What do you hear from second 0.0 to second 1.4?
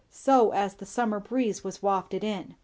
So as the summer